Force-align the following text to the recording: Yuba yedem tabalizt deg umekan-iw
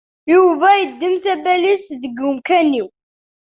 Yuba 0.33 0.67
yedem 0.79 1.15
tabalizt 1.23 1.89
deg 2.01 2.17
umekan-iw 2.27 2.89